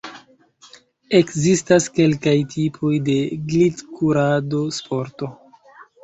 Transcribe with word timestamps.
Ekzistas 1.17 1.83
kelkaj 1.97 2.33
tipoj 2.53 2.93
de 3.09 3.17
glitkurado-sporto. 3.51 5.29